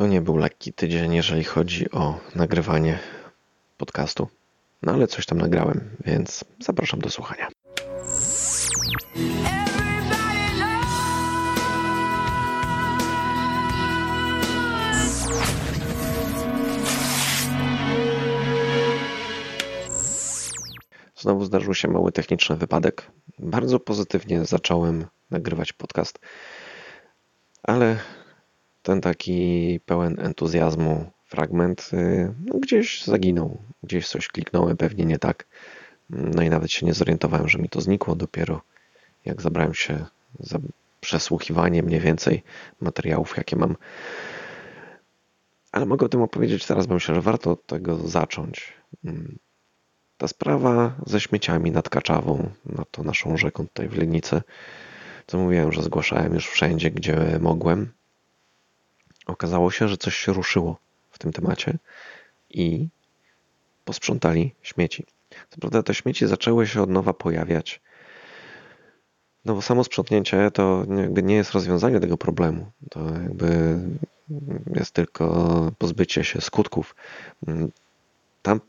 To 0.00 0.06
nie 0.06 0.20
był 0.20 0.36
lekki 0.36 0.72
tydzień, 0.72 1.14
jeżeli 1.14 1.44
chodzi 1.44 1.90
o 1.90 2.20
nagrywanie 2.34 2.98
podcastu. 3.76 4.28
No 4.82 4.92
ale 4.92 5.06
coś 5.06 5.26
tam 5.26 5.38
nagrałem, 5.38 5.96
więc 6.06 6.44
zapraszam 6.60 7.00
do 7.00 7.10
słuchania. 7.10 7.48
Znowu 21.16 21.44
zdarzył 21.44 21.74
się 21.74 21.88
mały 21.88 22.12
techniczny 22.12 22.56
wypadek. 22.56 23.10
Bardzo 23.38 23.80
pozytywnie 23.80 24.44
zacząłem 24.44 25.06
nagrywać 25.30 25.72
podcast, 25.72 26.18
ale 27.62 27.96
ten 28.82 29.00
taki 29.00 29.80
pełen 29.86 30.20
entuzjazmu 30.20 31.10
fragment 31.26 31.90
y, 31.92 32.34
no, 32.44 32.58
gdzieś 32.58 33.04
zaginął, 33.04 33.62
gdzieś 33.82 34.08
coś 34.08 34.28
kliknąłem, 34.28 34.76
pewnie 34.76 35.04
nie 35.04 35.18
tak. 35.18 35.46
No 36.10 36.42
i 36.42 36.50
nawet 36.50 36.72
się 36.72 36.86
nie 36.86 36.94
zorientowałem, 36.94 37.48
że 37.48 37.58
mi 37.58 37.68
to 37.68 37.80
znikło 37.80 38.16
dopiero 38.16 38.60
jak 39.24 39.42
zabrałem 39.42 39.74
się 39.74 40.06
za 40.40 40.58
przesłuchiwanie 41.00 41.82
mniej 41.82 42.00
więcej 42.00 42.42
materiałów, 42.80 43.36
jakie 43.36 43.56
mam. 43.56 43.76
Ale 45.72 45.86
mogę 45.86 46.06
o 46.06 46.08
tym 46.08 46.22
opowiedzieć 46.22 46.66
teraz, 46.66 46.86
bo 46.86 46.94
myślę, 46.94 47.14
że 47.14 47.20
warto 47.20 47.50
od 47.50 47.66
tego 47.66 47.96
zacząć. 47.96 48.72
Mm. 49.04 49.38
Ta 50.16 50.28
sprawa 50.28 50.94
ze 51.06 51.20
śmieciami 51.20 51.70
nad 51.70 51.88
Kaczawą, 51.88 52.50
no 52.66 52.84
to 52.90 53.02
naszą 53.02 53.36
rzeką 53.36 53.66
tutaj 53.66 53.88
w 53.88 53.98
Legnicy, 53.98 54.42
co 55.26 55.38
mówiłem, 55.38 55.72
że 55.72 55.82
zgłaszałem 55.82 56.34
już 56.34 56.48
wszędzie, 56.48 56.90
gdzie 56.90 57.38
mogłem. 57.40 57.92
Okazało 59.30 59.70
się, 59.70 59.88
że 59.88 59.96
coś 59.96 60.16
się 60.16 60.32
ruszyło 60.32 60.78
w 61.10 61.18
tym 61.18 61.32
temacie 61.32 61.78
i 62.50 62.88
posprzątali 63.84 64.54
śmieci. 64.62 65.06
Co 65.50 65.60
prawda 65.60 65.82
te 65.82 65.94
śmieci 65.94 66.26
zaczęły 66.26 66.66
się 66.66 66.82
od 66.82 66.90
nowa 66.90 67.12
pojawiać. 67.12 67.80
No 69.44 69.54
bo 69.54 69.62
samo 69.62 69.84
sprzątnięcie 69.84 70.50
to 70.50 70.84
jakby 70.96 71.22
nie 71.22 71.34
jest 71.34 71.52
rozwiązanie 71.52 72.00
tego 72.00 72.16
problemu. 72.16 72.70
To 72.90 73.00
jakby 73.00 73.78
jest 74.74 74.90
tylko 74.90 75.72
pozbycie 75.78 76.24
się 76.24 76.40
skutków. 76.40 76.94
Tam 78.42 78.60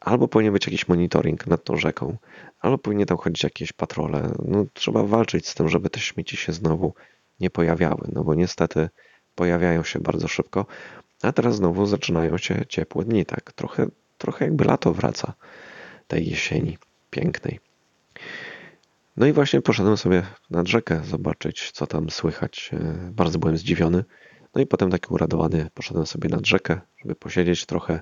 albo 0.00 0.28
powinien 0.28 0.52
być 0.52 0.66
jakiś 0.66 0.88
monitoring 0.88 1.46
nad 1.46 1.64
tą 1.64 1.76
rzeką, 1.76 2.16
albo 2.60 2.78
powinien 2.78 3.06
tam 3.06 3.18
chodzić 3.18 3.44
jakieś 3.44 3.72
patrole. 3.72 4.32
No, 4.44 4.64
trzeba 4.74 5.02
walczyć 5.02 5.48
z 5.48 5.54
tym, 5.54 5.68
żeby 5.68 5.90
te 5.90 6.00
śmieci 6.00 6.36
się 6.36 6.52
znowu 6.52 6.94
nie 7.40 7.50
pojawiały, 7.50 8.08
no 8.12 8.24
bo 8.24 8.34
niestety 8.34 8.88
pojawiają 9.40 9.84
się 9.84 10.00
bardzo 10.00 10.28
szybko, 10.28 10.66
a 11.22 11.32
teraz 11.32 11.56
znowu 11.56 11.86
zaczynają 11.86 12.38
się 12.38 12.66
ciepłe 12.68 13.04
dni, 13.04 13.26
tak 13.26 13.52
trochę, 13.52 13.86
trochę 14.18 14.44
jakby 14.44 14.64
lato 14.64 14.92
wraca 14.92 15.32
tej 16.08 16.30
jesieni 16.30 16.78
pięknej. 17.10 17.60
No 19.16 19.26
i 19.26 19.32
właśnie 19.32 19.60
poszedłem 19.60 19.96
sobie 19.96 20.22
nad 20.50 20.68
rzekę 20.68 21.02
zobaczyć, 21.04 21.70
co 21.72 21.86
tam 21.86 22.10
słychać. 22.10 22.70
E, 22.72 23.10
bardzo 23.12 23.38
byłem 23.38 23.56
zdziwiony. 23.56 24.04
No 24.54 24.60
i 24.60 24.66
potem 24.66 24.90
taki 24.90 25.14
uradowany 25.14 25.70
poszedłem 25.74 26.06
sobie 26.06 26.28
nad 26.28 26.46
rzekę, 26.46 26.80
żeby 26.98 27.14
posiedzieć 27.14 27.66
trochę, 27.66 28.00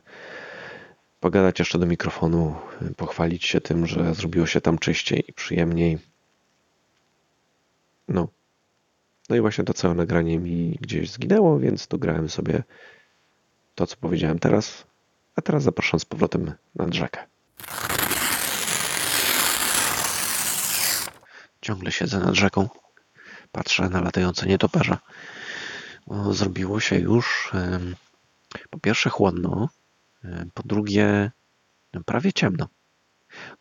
pogadać 1.21 1.59
jeszcze 1.59 1.79
do 1.79 1.87
mikrofonu, 1.87 2.55
pochwalić 2.97 3.45
się 3.45 3.61
tym, 3.61 3.87
że 3.87 4.15
zrobiło 4.15 4.47
się 4.47 4.61
tam 4.61 4.79
czyściej 4.79 5.25
i 5.29 5.33
przyjemniej. 5.33 5.99
No. 8.09 8.29
No 9.29 9.37
i 9.37 9.41
właśnie 9.41 9.65
to 9.65 9.75
całe 9.75 9.95
nagranie 9.95 10.39
mi 10.39 10.79
gdzieś 10.81 11.11
zginęło, 11.11 11.59
więc 11.59 11.87
dograłem 11.87 12.29
sobie 12.29 12.63
to, 13.75 13.87
co 13.87 13.97
powiedziałem 13.97 14.39
teraz, 14.39 14.87
a 15.37 15.43
teraz 15.43 15.63
zapraszam 15.63 16.01
z 16.01 16.05
powrotem 16.05 16.53
nad 16.75 16.95
rzekę. 16.95 17.27
Ciągle 21.61 21.93
siedzę 21.93 22.19
nad 22.19 22.35
rzeką, 22.35 22.69
patrzę 23.53 23.89
na 23.89 24.01
latające 24.01 24.47
nietoperze. 24.47 24.97
Zrobiło 26.31 26.81
się 26.81 26.99
już 26.99 27.53
po 28.71 28.79
pierwsze 28.79 29.11
chłodno, 29.11 29.69
po 30.55 30.63
drugie 30.63 31.31
prawie 32.07 32.33
ciemno. 32.33 32.69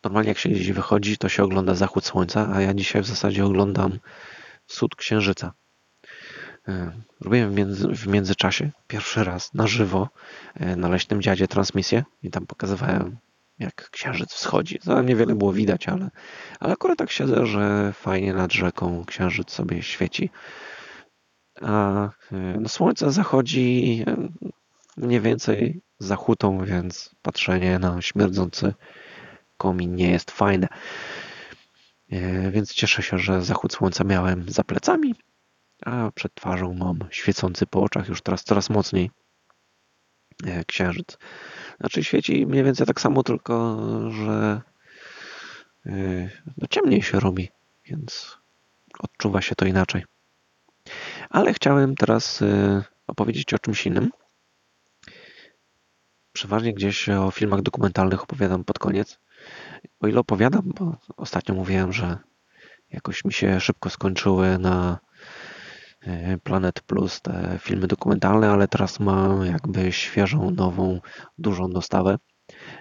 Normalnie 0.04 0.28
jak 0.28 0.38
się 0.38 0.48
gdzieś 0.48 0.72
wychodzi, 0.72 1.18
to 1.18 1.28
się 1.28 1.44
ogląda 1.44 1.74
zachód 1.74 2.04
słońca, 2.04 2.48
a 2.54 2.60
ja 2.60 2.74
dzisiaj 2.74 3.02
w 3.02 3.06
zasadzie 3.06 3.44
oglądam 3.44 3.98
wschód 4.66 4.96
księżyca. 4.96 5.52
Robiłem 7.20 7.50
w, 7.50 7.54
między, 7.54 7.88
w 7.88 8.06
międzyczasie 8.06 8.70
pierwszy 8.86 9.24
raz 9.24 9.54
na 9.54 9.66
żywo 9.66 10.08
na 10.76 10.88
Leśnym 10.88 11.22
Dziadzie 11.22 11.48
transmisję 11.48 12.04
i 12.22 12.30
tam 12.30 12.46
pokazywałem 12.46 13.18
jak 13.58 13.90
księżyc 13.90 14.32
wschodzi. 14.32 14.78
To 14.78 15.02
niewiele 15.02 15.34
było 15.34 15.52
widać, 15.52 15.88
ale, 15.88 16.10
ale 16.60 16.72
akurat 16.72 16.98
tak 16.98 17.10
siedzę, 17.10 17.46
że 17.46 17.92
fajnie 17.92 18.34
nad 18.34 18.52
rzeką 18.52 19.04
księżyc 19.04 19.50
sobie 19.50 19.82
świeci. 19.82 20.30
A 21.62 22.04
e, 22.04 22.10
no, 22.60 22.68
słońce 22.68 23.12
zachodzi 23.12 24.04
e, 24.06 24.28
mniej 24.96 25.20
więcej 25.20 25.80
za 25.98 26.16
hutą, 26.16 26.64
więc 26.64 27.14
patrzenie 27.22 27.78
na 27.78 28.02
śmierdzący 28.02 28.74
komin 29.56 29.94
nie 29.94 30.10
jest 30.10 30.30
fajne. 30.30 30.68
E, 32.10 32.50
więc 32.50 32.74
cieszę 32.74 33.02
się, 33.02 33.18
że 33.18 33.42
zachód 33.42 33.72
słońca 33.72 34.04
miałem 34.04 34.48
za 34.48 34.64
plecami, 34.64 35.14
a 35.84 36.10
przed 36.14 36.34
twarzą 36.34 36.74
mam 36.74 36.98
świecący 37.10 37.66
po 37.66 37.82
oczach 37.82 38.08
już 38.08 38.22
teraz 38.22 38.44
coraz 38.44 38.70
mocniej 38.70 39.10
księżyc. 40.66 41.18
Znaczy 41.80 42.04
świeci 42.04 42.46
mniej 42.46 42.64
więcej 42.64 42.86
tak 42.86 43.00
samo, 43.00 43.22
tylko 43.22 43.76
że 44.10 44.60
yy, 45.84 46.30
no 46.56 46.66
ciemniej 46.70 47.02
się 47.02 47.20
robi, 47.20 47.48
więc 47.84 48.38
odczuwa 48.98 49.42
się 49.42 49.54
to 49.54 49.66
inaczej. 49.66 50.04
Ale 51.30 51.54
chciałem 51.54 51.94
teraz 51.94 52.40
yy, 52.40 52.82
opowiedzieć 53.06 53.54
o 53.54 53.58
czymś 53.58 53.86
innym. 53.86 54.10
Przeważnie 56.32 56.74
gdzieś 56.74 57.08
o 57.08 57.30
filmach 57.30 57.62
dokumentalnych 57.62 58.22
opowiadam 58.22 58.64
pod 58.64 58.78
koniec. 58.78 59.18
O 60.00 60.06
ile 60.06 60.20
opowiadam, 60.20 60.62
bo 60.64 60.96
ostatnio 61.16 61.54
mówiłem, 61.54 61.92
że 61.92 62.18
jakoś 62.90 63.24
mi 63.24 63.32
się 63.32 63.60
szybko 63.60 63.90
skończyły 63.90 64.58
na 64.58 64.98
E, 64.98 65.07
Planet 66.42 66.80
Plus 66.80 67.20
te 67.22 67.58
filmy 67.60 67.86
dokumentalne, 67.86 68.50
ale 68.50 68.68
teraz 68.68 69.00
mam 69.00 69.46
jakby 69.46 69.92
świeżą, 69.92 70.50
nową, 70.50 71.00
dużą 71.38 71.70
dostawę. 71.70 72.18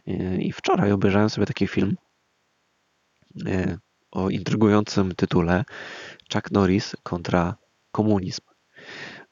E, 0.07 0.38
I 0.38 0.51
wczoraj 0.51 0.91
obejrzałem 0.91 1.29
sobie 1.29 1.47
taki 1.47 1.67
film 1.67 1.95
e, 3.45 3.78
o 4.11 4.29
intrygującym 4.29 5.16
tytule 5.16 5.63
Chuck 6.33 6.51
Norris 6.51 6.95
kontra 7.03 7.55
komunizm. 7.91 8.41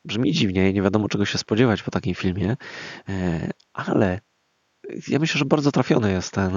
Brzmi 0.05 0.31
dziwnie, 0.31 0.73
nie 0.73 0.81
wiadomo 0.81 1.07
czego 1.07 1.25
się 1.25 1.37
spodziewać 1.37 1.83
po 1.83 1.91
takim 1.91 2.15
filmie, 2.15 2.57
ale 3.73 4.19
ja 5.07 5.19
myślę, 5.19 5.39
że 5.39 5.45
bardzo 5.45 5.71
trafiony 5.71 6.11
jest 6.11 6.33
ten 6.33 6.53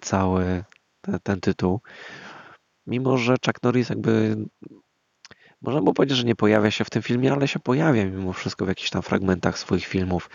cały 0.00 0.64
ten, 1.00 1.18
ten 1.22 1.40
tytuł. 1.40 1.80
Mimo, 2.86 3.18
że 3.18 3.36
Chuck 3.46 3.62
Norris 3.62 3.88
jakby 3.88 4.36
można 5.64 5.82
by 5.82 5.94
powiedzieć, 5.94 6.18
że 6.18 6.24
nie 6.24 6.36
pojawia 6.36 6.70
się 6.70 6.84
w 6.84 6.90
tym 6.90 7.02
filmie, 7.02 7.32
ale 7.32 7.48
się 7.48 7.58
pojawia 7.58 8.04
mimo 8.04 8.32
wszystko 8.32 8.64
w 8.64 8.68
jakichś 8.68 8.90
tam 8.90 9.02
fragmentach 9.02 9.58
swoich 9.58 9.86
filmów. 9.86 10.30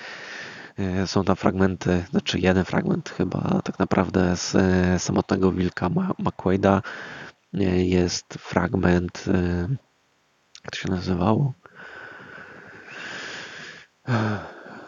E, 0.79 1.07
są 1.07 1.23
tam 1.23 1.35
fragmenty, 1.35 2.05
znaczy 2.09 2.39
jeden 2.39 2.65
fragment 2.65 3.09
chyba 3.09 3.61
tak 3.63 3.79
naprawdę 3.79 4.35
z 4.35 4.55
e, 4.55 4.99
samotnego 4.99 5.51
wilka 5.51 5.89
McQuaida. 6.19 6.81
E, 7.53 7.63
jest 7.83 8.33
fragment, 8.33 9.25
jak 10.63 10.71
to 10.71 10.77
się 10.77 10.89
nazywało? 10.89 11.53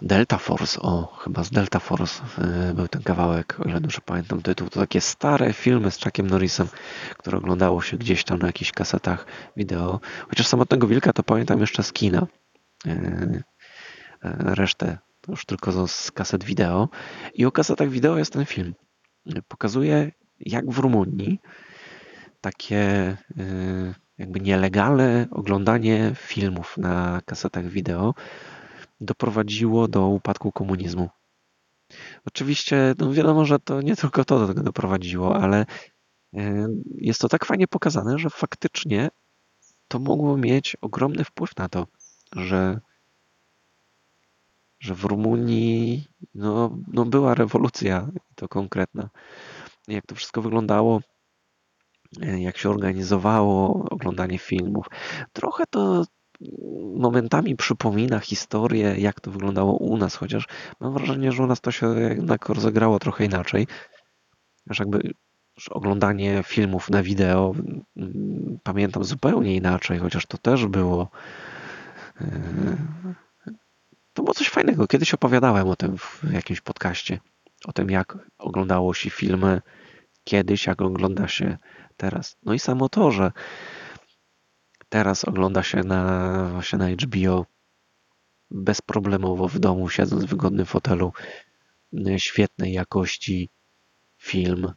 Delta 0.02 0.38
Force, 0.38 0.82
o, 0.82 1.06
chyba 1.24 1.44
z 1.44 1.50
Delta 1.50 1.80
Force 1.80 2.24
e, 2.38 2.74
był 2.74 2.88
ten 2.88 3.04
kawałek, 3.04 3.60
o 3.60 3.64
ile 3.64 3.82
dobrze 3.82 4.00
pamiętam 4.06 4.42
tytuł. 4.42 4.70
To 4.70 4.80
takie 4.80 5.02
stare 5.02 5.54
filmy 5.54 5.92
z 5.92 6.04
Chuckiem 6.04 6.28
Norrisem, 6.28 6.68
które 7.18 7.38
oglądało 7.38 7.82
się 7.82 7.98
gdzieś 7.98 8.24
tam 8.24 8.40
na 8.40 8.48
jakichś 8.48 8.72
kasetach 8.72 9.26
wideo. 9.58 10.00
Chociaż 10.30 10.48
samotnego 10.48 10.88
wilka 10.88 11.14
to 11.14 11.24
pamiętam 11.24 11.60
jeszcze 11.60 11.84
z 11.84 11.94
kina. 11.94 12.28
E, 12.88 12.92
e, 12.92 14.56
resztę 14.56 14.98
to 15.22 15.32
już 15.32 15.46
tylko 15.46 15.88
z 15.88 16.12
kaset 16.12 16.44
wideo. 16.44 16.90
I 17.34 17.46
o 17.46 17.52
kasetach 17.52 17.90
wideo 17.90 18.18
jest 18.18 18.34
ten 18.34 18.46
film. 18.46 18.74
Pokazuje, 19.48 20.12
jak 20.40 20.70
w 20.70 20.80
Rumunii 20.80 21.40
takie 22.42 23.18
jakby 24.18 24.40
nielegalne 24.40 25.28
oglądanie 25.32 26.12
filmów 26.16 26.78
na 26.78 27.22
kasetach 27.26 27.68
wideo 27.68 28.14
doprowadziło 29.02 29.88
do 29.88 30.08
upadku 30.08 30.52
komunizmu. 30.52 31.10
Oczywiście 32.26 32.96
no 32.98 33.14
wiadomo, 33.14 33.46
że 33.46 33.60
to 33.60 33.82
nie 33.82 33.96
tylko 33.96 34.26
to 34.26 34.40
do 34.40 34.48
tego 34.48 34.64
doprowadziło, 34.64 35.36
ale 35.36 35.66
e, 36.34 36.68
jest 36.96 37.22
to 37.22 37.30
tak 37.30 37.46
fajnie 37.46 37.68
pokazane, 37.68 38.18
że 38.18 38.30
faktycznie 38.30 39.10
to 39.88 40.00
mogło 40.00 40.38
mieć 40.38 40.78
ogromny 40.82 41.24
wpływ 41.24 41.58
na 41.58 41.70
to, 41.70 41.88
że 42.36 42.80
że 44.80 44.96
w 44.96 45.04
Rumunii 45.04 46.08
no, 46.36 46.78
no 46.88 47.06
była 47.06 47.36
rewolucja, 47.36 48.08
to 48.36 48.48
konkretna. 48.48 49.10
Jak 49.88 50.06
to 50.06 50.16
wszystko 50.16 50.42
wyglądało, 50.42 51.02
jak 52.20 52.58
się 52.58 52.70
organizowało 52.70 53.86
oglądanie 53.90 54.38
filmów. 54.38 54.86
Trochę 55.34 55.64
to 55.70 56.06
momentami 56.96 57.56
przypomina 57.56 58.20
historię, 58.20 58.96
jak 58.98 59.22
to 59.22 59.32
wyglądało 59.32 59.78
u 59.78 59.98
nas, 59.98 60.16
chociaż 60.16 60.48
mam 60.80 60.94
wrażenie, 60.94 61.32
że 61.32 61.44
u 61.44 61.48
nas 61.48 61.62
to 61.62 61.72
się 61.72 62.00
jednak 62.00 62.50
rozegrało 62.50 63.00
trochę 63.00 63.26
inaczej. 63.26 63.68
Że 64.70 64.84
jakby 64.84 65.14
oglądanie 65.70 66.44
filmów 66.46 66.90
na 66.90 67.04
wideo 67.04 67.54
mm, 67.98 68.60
pamiętam 68.64 69.04
zupełnie 69.04 69.56
inaczej, 69.56 70.00
chociaż 70.00 70.26
to 70.26 70.38
też 70.38 70.66
było 70.66 71.10
e, 72.22 72.78
to 74.14 74.24
było 74.24 74.34
coś 74.34 74.50
fajnego. 74.50 74.88
Kiedyś 74.88 75.14
opowiadałem 75.14 75.68
o 75.68 75.76
tym 75.76 75.98
w 75.98 76.24
jakimś 76.32 76.62
podcaście. 76.62 77.20
O 77.66 77.74
tym, 77.74 77.90
jak 77.90 78.18
oglądało 78.38 78.94
się 78.94 79.10
filmy 79.10 79.62
kiedyś, 80.24 80.68
jak 80.68 80.82
ogląda 80.82 81.28
się 81.28 81.58
teraz. 81.98 82.38
No 82.44 82.54
i 82.54 82.60
samo 82.60 82.90
to, 82.90 83.12
że 83.12 83.32
teraz 84.92 85.26
ogląda 85.26 85.64
się 85.64 85.78
na, 85.78 86.50
właśnie 86.50 86.80
na 86.80 86.90
HBO 86.90 87.46
bezproblemowo 88.52 89.48
w 89.48 89.60
domu, 89.60 89.90
siedząc 89.90 90.24
w 90.24 90.28
wygodnym 90.28 90.66
fotelu, 90.66 91.14
świetnej 92.18 92.74
jakości 92.74 93.50
film. 94.18 94.74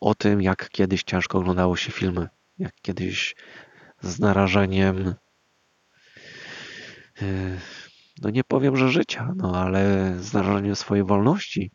O 0.00 0.14
tym, 0.14 0.42
jak 0.42 0.70
kiedyś 0.70 1.02
ciężko 1.02 1.38
oglądało 1.38 1.76
się 1.76 1.92
filmy, 1.92 2.28
jak 2.58 2.74
kiedyś 2.82 3.36
z 4.00 4.18
narażeniem 4.18 5.14
e, 7.22 7.58
no 8.22 8.30
nie 8.30 8.44
powiem, 8.44 8.76
że 8.76 8.88
życia, 8.88 9.32
no 9.36 9.60
ale 9.60 10.14
z 10.20 10.32
narażeniem 10.32 10.76
swojej 10.76 11.04
wolności. 11.04 11.70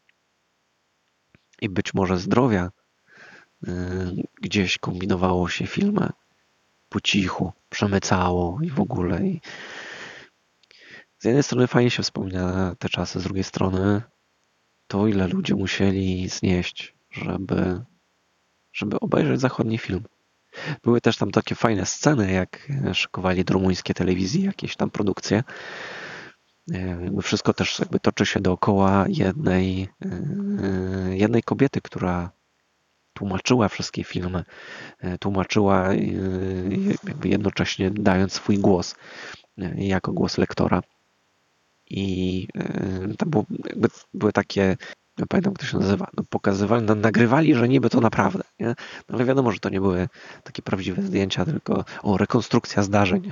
I 1.61 1.69
być 1.69 1.93
może 1.93 2.17
zdrowia. 2.17 2.71
E, 3.67 3.71
gdzieś 4.41 4.77
kombinowało 4.77 5.49
się 5.49 5.67
filmy 5.67 6.09
po 6.91 7.01
cichu, 7.01 7.51
przemycało 7.69 8.59
i 8.63 8.69
w 8.69 8.79
ogóle. 8.79 9.27
I 9.27 9.41
z 11.19 11.25
jednej 11.25 11.43
strony 11.43 11.67
fajnie 11.67 11.91
się 11.91 12.03
wspomina 12.03 12.75
te 12.79 12.89
czasy, 12.89 13.19
z 13.19 13.23
drugiej 13.23 13.43
strony 13.43 14.01
to 14.87 15.07
ile 15.07 15.27
ludzie 15.27 15.55
musieli 15.55 16.29
znieść, 16.29 16.95
żeby 17.11 17.81
żeby 18.73 18.99
obejrzeć 18.99 19.39
zachodni 19.39 19.77
film. 19.77 20.03
Były 20.83 21.01
też 21.01 21.17
tam 21.17 21.31
takie 21.31 21.55
fajne 21.55 21.85
sceny, 21.85 22.31
jak 22.31 22.67
szykowali 22.93 23.45
do 23.45 23.53
rumuńskie 23.53 23.93
telewizji 23.93 24.43
jakieś 24.43 24.75
tam 24.75 24.89
produkcje. 24.89 25.43
E, 26.73 27.21
wszystko 27.21 27.53
też 27.53 27.79
jakby 27.79 27.99
toczy 27.99 28.25
się 28.25 28.39
dookoła 28.39 29.05
jednej, 29.07 29.89
e, 30.01 31.17
jednej 31.17 31.43
kobiety, 31.43 31.81
która 31.81 32.31
tłumaczyła 33.13 33.67
wszystkie 33.69 34.03
filmy, 34.03 34.43
e, 34.99 35.17
tłumaczyła 35.17 35.89
jakby 37.05 37.29
jednocześnie 37.29 37.91
dając 37.91 38.33
swój 38.33 38.57
głos 38.57 38.95
jako 39.75 40.13
głos 40.13 40.37
lektora. 40.37 40.81
I 41.89 42.47
tam 43.17 43.29
było, 43.29 43.45
były 44.13 44.31
takie 44.31 44.77
nie 45.21 45.27
pamiętam, 45.27 45.51
jak 45.51 45.59
to 45.59 45.65
się 45.65 45.77
nazywa, 45.77 46.07
no, 46.17 46.23
pokazywali, 46.29 46.85
no, 46.85 46.95
nagrywali, 46.95 47.55
że 47.55 47.69
niby 47.69 47.89
to 47.89 48.01
naprawdę, 48.01 48.43
nie? 48.59 48.67
No, 49.09 49.15
ale 49.15 49.25
wiadomo, 49.25 49.51
że 49.51 49.59
to 49.59 49.69
nie 49.69 49.81
były 49.81 50.09
takie 50.43 50.61
prawdziwe 50.61 51.01
zdjęcia, 51.01 51.45
tylko 51.45 51.85
o, 52.03 52.17
rekonstrukcja 52.17 52.83
zdarzeń. 52.83 53.29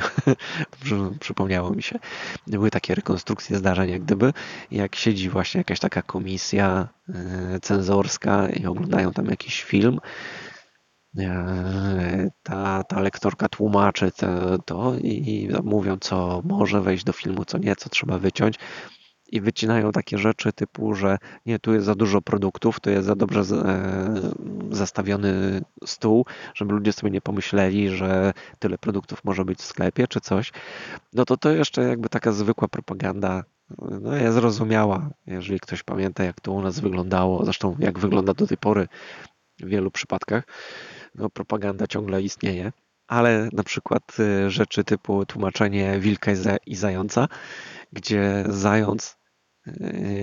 Przypomniało 1.20 1.70
mi 1.72 1.84
się. 1.84 2.00
Były 2.48 2.72
takie 2.72 2.96
rekonstrukcje 2.96 3.58
zdarzeń, 3.58 3.90
jak 3.90 4.04
gdyby, 4.04 4.34
jak 4.72 4.96
siedzi 4.96 5.30
właśnie 5.30 5.58
jakaś 5.60 5.80
taka 5.80 6.02
komisja 6.02 6.88
e, 7.10 7.60
cenzorska 7.60 8.50
i 8.50 8.66
oglądają 8.66 9.14
tam 9.14 9.26
jakiś 9.26 9.64
film, 9.64 10.00
e, 11.18 12.30
ta, 12.44 12.84
ta 12.84 13.00
lektorka 13.00 13.50
tłumaczy 13.50 14.12
to, 14.12 14.60
to 14.60 14.94
i, 15.02 15.30
i 15.30 15.50
mówią, 15.64 15.98
co 15.98 16.42
może 16.46 16.82
wejść 16.82 17.04
do 17.04 17.14
filmu, 17.14 17.46
co 17.46 17.58
nie, 17.58 17.76
co 17.76 17.90
trzeba 17.90 18.20
wyciąć 18.20 18.56
i 19.32 19.42
wycinają 19.42 19.92
takie 19.92 20.18
rzeczy 20.18 20.54
typu, 20.54 20.94
że 20.94 21.18
nie, 21.46 21.60
tu 21.60 21.74
jest 21.74 21.86
za 21.86 21.96
dużo 21.96 22.22
produktów, 22.22 22.80
tu 22.80 22.90
jest 22.90 23.08
za 23.08 23.16
dobrze 23.16 23.42
e, 23.42 24.76
zastawiony 24.76 25.62
stół, 25.86 26.26
żeby 26.56 26.74
ludzie 26.74 26.94
sobie 26.94 27.12
nie 27.12 27.22
pomyśleli, 27.22 27.90
że 27.90 28.34
tyle 28.60 28.78
produktów 28.78 29.24
może 29.24 29.46
być 29.46 29.60
w 29.60 29.66
sklepie 29.66 30.08
czy 30.08 30.22
coś. 30.22 30.52
No 31.14 31.26
to 31.26 31.38
to 31.38 31.52
jeszcze 31.52 31.82
jakby 31.82 32.10
taka 32.10 32.32
zwykła 32.32 32.68
propaganda 32.68 33.44
no 34.02 34.16
jest 34.16 34.34
zrozumiała, 34.34 35.10
jeżeli 35.28 35.60
ktoś 35.60 35.84
pamięta, 35.84 36.24
jak 36.24 36.42
to 36.42 36.52
u 36.52 36.62
nas 36.62 36.80
wyglądało, 36.80 37.46
zresztą 37.46 37.76
jak 37.80 38.00
wygląda 38.00 38.34
do 38.34 38.48
tej 38.48 38.58
pory 38.58 38.88
w 39.60 39.68
wielu 39.68 39.92
przypadkach, 39.92 40.44
no 41.16 41.30
propaganda 41.30 41.88
ciągle 41.88 42.22
istnieje, 42.22 42.72
ale 43.08 43.50
na 43.54 43.64
przykład 43.64 44.04
e, 44.20 44.50
rzeczy 44.50 44.84
typu 44.84 45.26
tłumaczenie 45.26 46.00
wilka 46.00 46.32
i 46.66 46.76
zająca, 46.76 47.28
gdzie 47.94 48.44
zając 48.50 49.19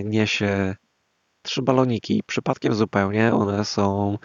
niesie 0.04 0.76
trzy 1.46 1.62
baloniki. 1.62 2.22
Przypadkiem 2.26 2.74
zupełnie 2.74 3.34
one 3.34 3.64
są 3.64 4.18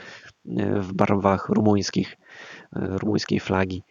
y, 0.46 0.82
w 0.82 0.94
barwach 0.94 1.50
rumuńskich, 1.50 2.14
y, 2.14 2.18
rumuńskiej 2.74 3.40
flagi. 3.40 3.84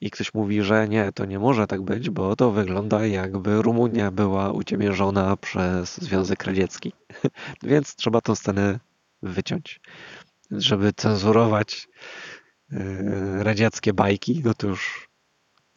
I 0.00 0.10
ktoś 0.10 0.34
mówi, 0.34 0.62
że 0.62 0.88
nie, 0.88 1.12
to 1.12 1.24
nie 1.24 1.38
może 1.38 1.66
tak 1.66 1.82
być, 1.82 2.10
bo 2.10 2.36
to 2.36 2.50
wygląda 2.50 3.06
jakby 3.06 3.62
Rumunia 3.62 4.10
była 4.10 4.52
uciemiężona 4.52 5.36
przez 5.36 5.98
Związek 5.98 6.44
Radziecki. 6.44 6.92
Więc 7.62 7.96
trzeba 7.96 8.20
tą 8.20 8.34
scenę 8.34 8.80
wyciąć. 9.22 9.80
Żeby 10.50 10.92
cenzurować 10.92 11.88
radzieckie 13.38 13.92
bajki, 13.92 14.42
no 14.44 14.54
to 14.54 14.66
już 14.66 15.07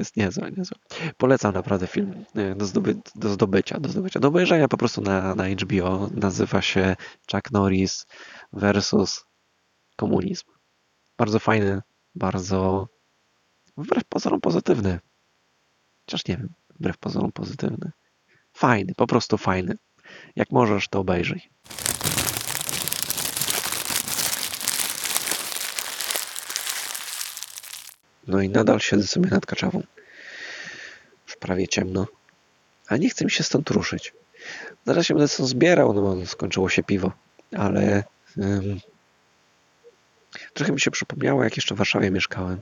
jest 0.02 0.18
niezłe, 0.18 0.52
niezłe. 0.52 0.78
Polecam 1.18 1.54
naprawdę 1.54 1.88
film 1.88 2.26
e, 2.36 2.56
do, 2.56 2.66
zdoby, 2.66 2.96
do 3.16 3.30
zdobycia, 3.30 3.80
do 3.80 3.90
zdobycia, 3.90 4.20
do 4.20 4.28
obejrzenia 4.28 4.68
po 4.68 4.78
prostu 4.78 5.02
na, 5.02 5.36
na 5.36 5.44
HBO. 5.50 6.10
Nazywa 6.14 6.62
się 6.62 6.96
Chuck 7.32 7.52
Norris 7.52 8.06
versus 8.54 9.26
komunizm. 9.96 10.46
Bardzo 11.18 11.40
fajny, 11.40 11.82
bardzo 12.16 12.88
wbrew 13.78 14.04
pozorom 14.04 14.42
pozytywny. 14.42 15.00
Chociaż 16.06 16.28
nie 16.28 16.38
wiem, 16.38 16.54
wbrew 16.80 16.98
pozorom 16.98 17.32
pozytywny. 17.32 17.92
Fajny, 18.54 18.94
po 18.96 19.08
prostu 19.08 19.38
fajny. 19.38 19.78
Jak 20.36 20.52
możesz, 20.52 20.88
to 20.88 21.00
obejrzyj. 21.00 21.50
No 28.28 28.42
i 28.42 28.50
nadal 28.50 28.80
siedzę 28.80 29.08
sobie 29.08 29.30
nad 29.30 29.46
kaczawą. 29.46 29.84
Prawie 31.42 31.68
ciemno. 31.68 32.08
A 32.88 32.98
nie 32.98 33.10
chcę 33.10 33.26
mi 33.26 33.32
się 33.32 33.44
stąd 33.44 33.70
ruszyć. 33.70 34.14
Zaraz 34.86 35.06
się 35.06 35.14
będę 35.14 35.28
stąd 35.28 35.50
zbierał, 35.50 35.94
no 35.94 36.02
bo 36.02 36.26
skończyło 36.26 36.70
się 36.70 36.84
piwo. 36.84 37.12
Ale 37.58 38.04
um, 38.38 38.80
trochę 40.54 40.72
mi 40.72 40.82
się 40.82 40.92
przypomniało, 40.92 41.44
jak 41.44 41.58
jeszcze 41.58 41.76
w 41.76 41.78
Warszawie 41.78 42.12
mieszkałem. 42.12 42.62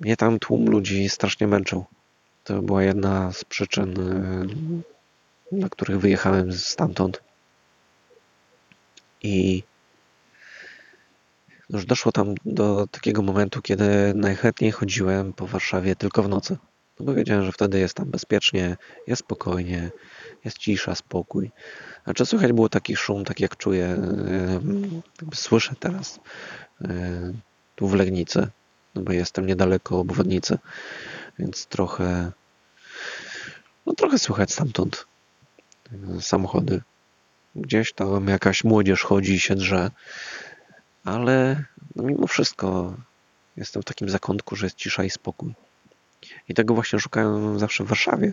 Mnie 0.00 0.16
tam 0.16 0.38
tłum 0.38 0.70
ludzi 0.70 1.08
strasznie 1.08 1.46
męczył. 1.46 1.84
To 2.44 2.62
była 2.62 2.82
jedna 2.82 3.32
z 3.32 3.44
przyczyn, 3.44 3.94
dla 5.52 5.68
których 5.68 6.00
wyjechałem 6.00 6.52
stamtąd. 6.52 7.22
I 9.22 9.62
już 11.70 11.86
doszło 11.86 12.12
tam 12.12 12.34
do 12.44 12.86
takiego 12.86 13.22
momentu, 13.22 13.62
kiedy 13.62 14.12
najchętniej 14.14 14.70
chodziłem 14.70 15.32
po 15.32 15.46
Warszawie 15.46 15.96
tylko 15.96 16.22
w 16.22 16.28
nocy. 16.28 16.56
No 17.00 17.06
bo 17.06 17.14
wiedziałem, 17.14 17.44
że 17.44 17.52
wtedy 17.52 17.78
jest 17.78 17.94
tam 17.94 18.10
bezpiecznie, 18.10 18.76
jest 19.06 19.20
spokojnie, 19.20 19.90
jest 20.44 20.58
cisza, 20.58 20.94
spokój. 20.94 21.50
Znaczy 22.04 22.26
słychać 22.26 22.52
było 22.52 22.68
taki 22.68 22.96
szum, 22.96 23.24
tak 23.24 23.40
jak 23.40 23.56
czuję, 23.56 23.96
jakby 25.20 25.36
słyszę 25.36 25.74
teraz 25.80 26.20
tu 27.74 27.88
w 27.88 27.94
Legnicy, 27.94 28.48
no 28.94 29.02
bo 29.02 29.12
jestem 29.12 29.46
niedaleko 29.46 29.98
obwodnicy, 29.98 30.58
więc 31.38 31.66
trochę 31.66 32.32
no 33.86 33.92
trochę 33.92 34.18
słychać 34.18 34.52
stamtąd 34.52 35.06
samochody. 36.20 36.82
Gdzieś 37.56 37.92
tam 37.92 38.28
jakaś 38.28 38.64
młodzież 38.64 39.02
chodzi 39.02 39.34
i 39.34 39.40
się 39.40 39.54
drze 39.54 39.90
ale 41.06 41.64
no 41.96 42.02
mimo 42.02 42.26
wszystko 42.26 42.94
jestem 43.56 43.82
w 43.82 43.84
takim 43.84 44.08
zakątku, 44.08 44.56
że 44.56 44.66
jest 44.66 44.76
cisza 44.76 45.04
i 45.04 45.10
spokój. 45.10 45.54
I 46.48 46.54
tego 46.54 46.74
właśnie 46.74 46.98
szukałem 46.98 47.58
zawsze 47.58 47.84
w 47.84 47.86
Warszawie. 47.86 48.32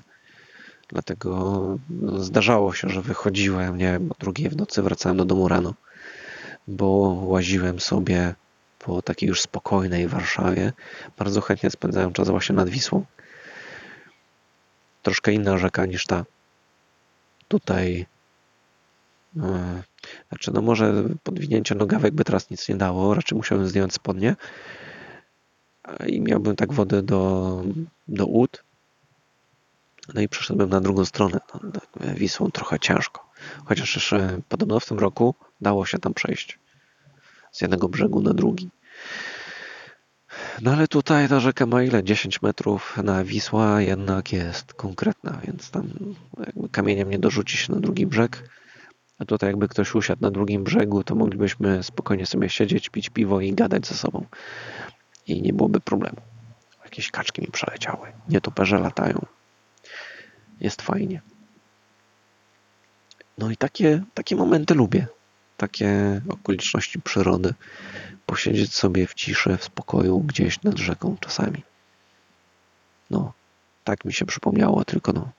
Dlatego 0.88 1.80
zdarzało 2.18 2.74
się, 2.74 2.90
że 2.90 3.02
wychodziłem, 3.02 3.78
nie 3.78 3.92
wiem, 3.92 4.12
o 4.12 4.16
drugiej 4.20 4.50
w 4.50 4.58
nocy 4.58 4.82
wracałem 4.82 5.18
do 5.18 5.26
domu 5.26 5.48
rano, 5.48 5.74
bo 6.68 6.88
łaziłem 7.24 7.80
sobie 7.80 8.36
po 8.80 9.02
takiej 9.02 9.30
już 9.30 9.42
spokojnej 9.42 10.08
Warszawie. 10.08 10.74
Bardzo 11.18 11.42
chętnie 11.42 11.70
spędzałem 11.70 12.14
czas 12.14 12.30
właśnie 12.30 12.56
nad 12.56 12.70
Wisłą. 12.70 13.06
troszkę 15.02 15.32
inna 15.34 15.58
rzeka 15.58 15.86
niż 15.86 16.06
ta. 16.06 16.26
Tutaj 17.48 18.06
e, 19.38 19.84
znaczy, 20.30 20.52
no 20.54 20.62
może 20.62 21.04
podwinięcie 21.24 21.76
nogawek 21.76 22.14
by 22.14 22.24
teraz 22.24 22.50
nic 22.50 22.70
nie 22.70 22.76
dało, 22.76 23.14
raczej 23.14 23.38
musiałem 23.38 23.68
zdjąć 23.68 23.94
spodnie 23.94 24.36
i 26.08 26.22
miałbym 26.22 26.56
tak 26.56 26.74
wodę 26.74 27.04
do, 27.04 27.64
do 28.08 28.26
ud. 28.26 28.64
No 30.14 30.22
i 30.22 30.30
przeszedłbym 30.30 30.70
na 30.70 30.82
drugą 30.82 31.06
stronę. 31.06 31.40
No, 31.54 31.72
tak, 31.72 32.16
Wisłą 32.16 32.52
trochę 32.52 32.80
ciężko. 32.80 33.30
Chociaż 33.66 33.96
jeszcze 33.96 34.42
podobno 34.50 34.80
w 34.80 34.86
tym 34.86 35.00
roku 35.00 35.36
dało 35.62 35.86
się 35.86 36.00
tam 36.00 36.14
przejść 36.14 36.60
z 37.52 37.62
jednego 37.62 37.90
brzegu 37.90 38.22
na 38.22 38.34
drugi. 38.34 38.70
No 40.62 40.72
ale 40.72 40.88
tutaj 40.88 41.30
ta 41.30 41.40
rzeka 41.40 41.66
ma 41.66 41.84
ile? 41.84 42.04
10 42.04 42.42
metrów, 42.42 42.98
na 43.04 43.24
Wisła 43.24 43.82
jednak 43.82 44.34
jest 44.34 44.74
konkretna, 44.74 45.40
więc 45.48 45.72
tam 45.72 45.90
jakby 46.48 46.70
kamieniem 46.70 47.10
nie 47.10 47.20
dorzuci 47.20 47.58
się 47.58 47.74
na 47.74 47.80
drugi 47.80 48.06
brzeg. 48.06 48.50
A 49.20 49.26
tutaj 49.26 49.50
jakby 49.50 49.68
ktoś 49.68 49.96
usiadł 49.96 50.22
na 50.22 50.32
drugim 50.32 50.64
brzegu, 50.64 51.04
to 51.04 51.16
moglibyśmy 51.16 51.84
spokojnie 51.84 52.26
sobie 52.26 52.50
siedzieć, 52.50 52.90
pić 52.90 53.10
piwo 53.10 53.42
i 53.42 53.54
gadać 53.54 53.88
ze 53.88 53.96
sobą. 53.96 54.26
I 55.28 55.42
nie 55.42 55.54
byłoby 55.54 55.80
problemu. 55.80 56.22
Jakieś 56.84 57.12
kaczki 57.12 57.42
mi 57.42 57.48
przeleciały. 57.48 58.08
Nietoperze 58.30 58.80
latają. 58.80 59.26
Jest 60.60 60.82
fajnie. 60.82 61.22
No 63.38 63.52
i 63.52 63.58
takie, 63.58 64.04
takie 64.14 64.36
momenty 64.36 64.74
lubię. 64.74 65.08
Takie 65.58 66.22
okoliczności 66.30 67.02
przyrody. 67.02 67.54
Posiedzieć 68.26 68.74
sobie 68.74 69.08
w 69.08 69.14
ciszy, 69.14 69.58
w 69.58 69.64
spokoju, 69.64 70.20
gdzieś 70.20 70.64
nad 70.64 70.78
rzeką 70.78 71.18
czasami. 71.20 71.64
No, 73.10 73.34
tak 73.84 74.06
mi 74.06 74.14
się 74.14 74.26
przypomniało, 74.26 74.86
tylko 74.86 75.14
no, 75.14 75.32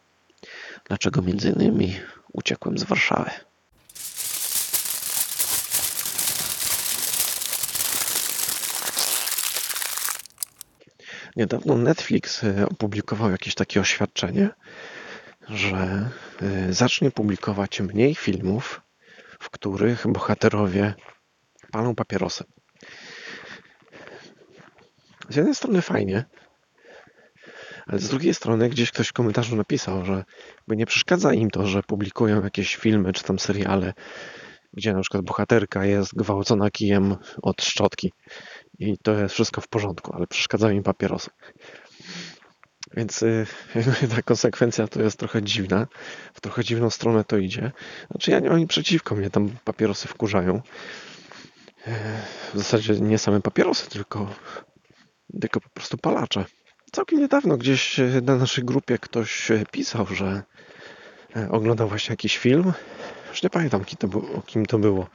dlaczego 0.84 1.22
między 1.22 1.50
innymi 1.50 1.96
uciekłem 2.32 2.78
z 2.78 2.84
Warszawy. 2.84 3.30
Niedawno 11.36 11.76
Netflix 11.76 12.44
e, 12.44 12.66
opublikował 12.68 13.30
jakieś 13.30 13.54
takie 13.54 13.80
oświadczenie, 13.80 14.50
że 15.48 16.10
e, 16.42 16.72
zacznie 16.72 17.10
publikować 17.10 17.80
mniej 17.80 18.14
filmów, 18.14 18.82
w 19.40 19.50
których 19.50 20.06
bohaterowie 20.08 20.94
palą 21.72 21.94
papierosy. 21.94 22.44
Z 25.28 25.36
jednej 25.36 25.54
strony 25.54 25.82
fajnie, 25.82 26.24
ale 27.86 27.98
z 27.98 28.08
drugiej 28.08 28.34
strony 28.34 28.68
gdzieś 28.68 28.90
ktoś 28.90 29.08
w 29.08 29.12
komentarzu 29.12 29.56
napisał, 29.56 30.04
że 30.04 30.24
nie 30.68 30.86
przeszkadza 30.86 31.32
im 31.32 31.50
to, 31.50 31.66
że 31.66 31.82
publikują 31.82 32.44
jakieś 32.44 32.76
filmy 32.76 33.12
czy 33.12 33.24
tam 33.24 33.38
seriale, 33.38 33.92
gdzie 34.72 34.92
na 34.92 35.00
przykład 35.00 35.24
bohaterka 35.24 35.84
jest 35.84 36.14
gwałcona 36.14 36.70
kijem 36.70 37.16
od 37.42 37.62
szczotki 37.62 38.12
i 38.78 38.98
to 38.98 39.12
jest 39.12 39.34
wszystko 39.34 39.60
w 39.60 39.68
porządku, 39.68 40.12
ale 40.16 40.26
przeszkadza 40.26 40.72
im 40.72 40.82
papierosy. 40.82 41.30
Więc 42.96 43.22
y, 43.22 43.46
ta 44.16 44.22
konsekwencja 44.22 44.88
to 44.88 45.02
jest 45.02 45.18
trochę 45.18 45.42
dziwna. 45.42 45.86
W 46.34 46.40
trochę 46.40 46.64
dziwną 46.64 46.90
stronę 46.90 47.24
to 47.24 47.36
idzie. 47.36 47.72
Znaczy 48.10 48.30
ja 48.30 48.40
nie 48.40 48.50
mam 48.50 48.58
nic 48.58 48.68
przeciwko, 48.68 49.14
mnie 49.14 49.30
tam 49.30 49.50
papierosy 49.64 50.08
wkurzają. 50.08 50.62
W 52.54 52.58
zasadzie 52.58 53.00
nie 53.00 53.18
same 53.18 53.40
papierosy, 53.40 53.90
tylko, 53.90 54.34
tylko 55.40 55.60
po 55.60 55.68
prostu 55.68 55.98
palacze. 55.98 56.44
Całkiem 56.92 57.18
niedawno 57.18 57.56
gdzieś 57.56 58.00
na 58.22 58.36
naszej 58.36 58.64
grupie 58.64 58.98
ktoś 58.98 59.48
pisał, 59.70 60.06
że 60.06 60.42
e, 61.36 61.50
oglądał 61.50 61.88
właśnie 61.88 62.12
jakiś 62.12 62.38
film. 62.38 62.72
Już 63.30 63.42
nie 63.42 63.50
pamiętam, 63.50 63.84
kim 64.46 64.66
to 64.66 64.78
było. 64.78 65.08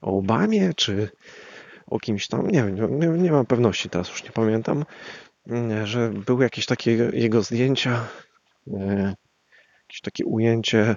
O 0.00 0.18
Obamie, 0.18 0.74
czy 0.76 1.10
o 1.86 2.00
kimś 2.00 2.28
tam, 2.28 2.50
nie 2.50 2.64
wiem, 2.64 3.00
nie, 3.00 3.08
nie 3.08 3.32
mam 3.32 3.46
pewności 3.46 3.90
teraz, 3.90 4.08
już 4.08 4.24
nie 4.24 4.30
pamiętam, 4.30 4.84
że 5.84 6.08
były 6.08 6.44
jakieś 6.44 6.66
takie 6.66 6.92
jego 7.12 7.42
zdjęcia, 7.42 8.08
e, 8.72 9.14
jakieś 9.82 10.00
takie 10.02 10.24
ujęcie 10.24 10.96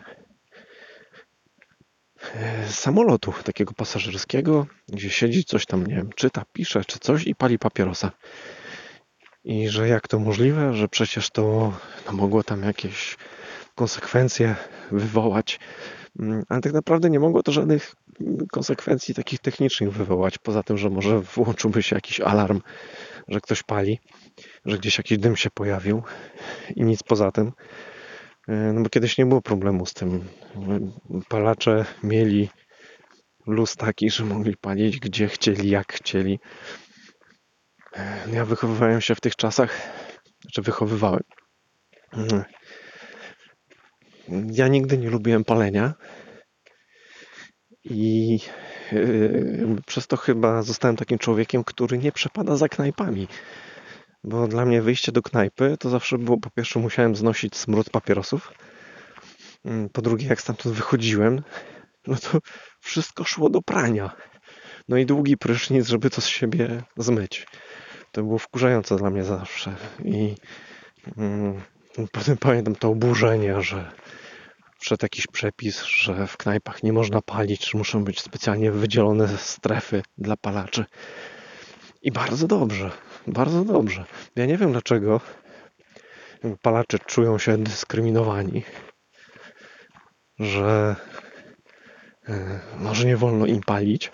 e, 2.35 2.67
samolotu 2.67 3.33
takiego 3.43 3.73
pasażerskiego, 3.73 4.67
gdzie 4.87 5.09
siedzi 5.09 5.43
coś 5.43 5.65
tam, 5.65 5.87
nie 5.87 5.95
wiem, 5.95 6.09
czyta, 6.15 6.45
pisze 6.53 6.85
czy 6.85 6.99
coś 6.99 7.27
i 7.27 7.35
pali 7.35 7.59
papierosa. 7.59 8.11
I 9.43 9.69
że 9.69 9.87
jak 9.87 10.07
to 10.07 10.19
możliwe, 10.19 10.73
że 10.73 10.87
przecież 10.87 11.29
to 11.29 11.73
no, 12.05 12.11
mogło 12.11 12.43
tam 12.43 12.63
jakieś 12.63 13.17
konsekwencje 13.75 14.55
wywołać, 14.91 15.59
mm, 16.19 16.43
ale 16.49 16.61
tak 16.61 16.73
naprawdę 16.73 17.09
nie 17.09 17.19
mogło 17.19 17.43
to 17.43 17.51
żadnych 17.51 17.95
konsekwencji 18.51 19.15
takich 19.15 19.39
technicznych 19.39 19.91
wywołać, 19.91 20.37
poza 20.37 20.63
tym, 20.63 20.77
że 20.77 20.89
może 20.89 21.19
włączyłby 21.19 21.83
się 21.83 21.95
jakiś 21.95 22.19
alarm, 22.19 22.61
że 23.27 23.41
ktoś 23.41 23.63
pali, 23.63 23.99
że 24.65 24.77
gdzieś 24.77 24.97
jakiś 24.97 25.17
dym 25.17 25.35
się 25.35 25.49
pojawił 25.49 26.03
i 26.75 26.83
nic 26.83 27.03
poza 27.03 27.31
tym. 27.31 27.51
E, 28.47 28.53
no 28.73 28.81
bo 28.81 28.89
kiedyś 28.89 29.17
nie 29.17 29.25
było 29.25 29.41
problemu 29.41 29.85
z 29.85 29.93
tym. 29.93 30.23
Palacze 31.29 31.85
mieli 32.03 32.49
luz 33.47 33.75
taki, 33.75 34.09
że 34.09 34.25
mogli 34.25 34.57
palić 34.57 34.99
gdzie 34.99 35.27
chcieli, 35.27 35.69
jak 35.69 35.93
chcieli. 35.93 36.39
E, 37.95 38.17
ja 38.33 38.45
wychowywałem 38.45 39.01
się 39.01 39.15
w 39.15 39.21
tych 39.21 39.35
czasach, 39.35 39.89
znaczy 40.41 40.61
wychowywałem. 40.61 41.23
Ja 44.51 44.67
nigdy 44.67 44.97
nie 44.97 45.09
lubiłem 45.09 45.43
palenia 45.43 45.93
i 47.89 48.39
yy, 48.91 49.75
przez 49.85 50.07
to 50.07 50.17
chyba 50.17 50.61
zostałem 50.61 50.95
takim 50.95 51.17
człowiekiem, 51.17 51.63
który 51.63 51.97
nie 51.97 52.11
przepada 52.11 52.55
za 52.55 52.69
knajpami. 52.69 53.27
Bo 54.23 54.47
dla 54.47 54.65
mnie 54.65 54.81
wyjście 54.81 55.11
do 55.11 55.21
knajpy 55.21 55.77
to 55.79 55.89
zawsze 55.89 56.17
było, 56.17 56.37
po 56.37 56.49
pierwsze 56.49 56.79
musiałem 56.79 57.15
znosić 57.15 57.55
smród 57.55 57.89
papierosów. 57.89 58.53
Mm, 59.65 59.89
po 59.89 60.01
drugie, 60.01 60.27
jak 60.27 60.41
stamtąd 60.41 60.75
wychodziłem, 60.75 61.41
no 62.07 62.15
to 62.15 62.39
wszystko 62.79 63.23
szło 63.23 63.49
do 63.49 63.61
prania. 63.61 64.11
No 64.89 64.97
i 64.97 65.05
długi 65.05 65.37
prysznic, 65.37 65.87
żeby 65.87 66.09
to 66.09 66.21
z 66.21 66.27
siebie 66.27 66.83
zmyć. 66.97 67.47
To 68.11 68.23
było 68.23 68.37
wkurzające 68.37 68.95
dla 68.95 69.09
mnie 69.09 69.23
zawsze. 69.23 69.75
I 70.05 70.35
mm, 71.17 71.61
potem 72.11 72.37
pamiętam 72.37 72.75
to 72.75 72.89
oburzenie, 72.89 73.61
że 73.61 73.91
wszedł 74.79 75.05
jakiś 75.05 75.27
przepis, 75.27 75.83
że 75.83 76.27
w 76.27 76.37
knajpach 76.37 76.83
nie 76.83 76.93
można 76.93 77.21
palić, 77.21 77.69
że 77.69 77.77
muszą 77.77 78.03
być 78.03 78.21
specjalnie 78.21 78.71
wydzielone 78.71 79.37
strefy 79.37 80.03
dla 80.17 80.37
palaczy. 80.37 80.85
I 82.01 82.11
bardzo 82.11 82.47
dobrze, 82.47 82.91
bardzo 83.27 83.65
dobrze. 83.65 84.05
Ja 84.35 84.45
nie 84.45 84.57
wiem 84.57 84.71
dlaczego 84.71 85.21
palacze 86.61 86.99
czują 86.99 87.37
się 87.37 87.57
dyskryminowani, 87.57 88.63
że 90.39 90.95
e, 92.29 92.59
może 92.79 93.05
nie 93.05 93.17
wolno 93.17 93.45
im 93.45 93.61
palić, 93.61 94.11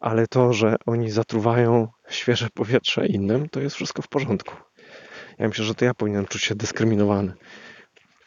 ale 0.00 0.26
to, 0.26 0.52
że 0.52 0.76
oni 0.86 1.10
zatruwają 1.10 1.88
świeże 2.08 2.48
powietrze 2.54 3.06
innym, 3.06 3.48
to 3.48 3.60
jest 3.60 3.76
wszystko 3.76 4.02
w 4.02 4.08
porządku. 4.08 4.54
Ja 5.38 5.48
myślę, 5.48 5.64
że 5.64 5.74
to 5.74 5.84
ja 5.84 5.94
powinienem 5.94 6.26
czuć 6.26 6.42
się 6.42 6.54
dyskryminowany 6.54 7.34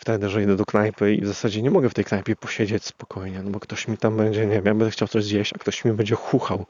wtedy, 0.02 0.30
że 0.30 0.44
idę 0.44 0.56
do 0.56 0.66
knajpy 0.66 1.16
i 1.16 1.22
w 1.22 1.28
zasadzie 1.28 1.62
nie 1.62 1.72
mogę 1.72 1.90
w 1.90 1.94
tej 1.94 2.06
knajpie 2.06 2.36
posiedzieć 2.36 2.86
spokojnie, 2.86 3.44
no 3.44 3.52
bo 3.52 3.60
ktoś 3.60 3.88
mi 3.88 3.98
tam 3.98 4.18
będzie, 4.18 4.46
nie 4.46 4.56
wiem, 4.56 4.66
ja 4.66 4.74
będę 4.74 4.92
chciał 4.92 5.08
coś 5.08 5.24
zjeść, 5.24 5.54
a 5.54 5.58
ktoś 5.58 5.86
mi 5.86 5.94
będzie 5.94 6.16
chuchał 6.16 6.66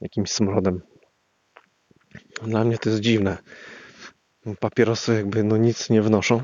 jakimś 0.00 0.32
smrodem. 0.32 0.80
Dla 2.42 2.64
mnie 2.64 2.78
to 2.78 2.88
jest 2.90 3.00
dziwne. 3.00 3.38
Papierosy 4.60 5.14
jakby 5.14 5.44
no 5.44 5.56
nic 5.56 5.90
nie 5.90 6.02
wnoszą. 6.02 6.42